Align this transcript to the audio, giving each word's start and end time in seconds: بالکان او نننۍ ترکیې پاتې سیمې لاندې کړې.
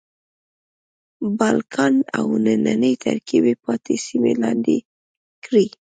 بالکان 1.37 1.95
او 2.17 2.27
نننۍ 2.43 2.93
ترکیې 3.03 3.53
پاتې 3.63 3.95
سیمې 4.05 4.33
لاندې 4.41 4.77
کړې. 5.45 5.65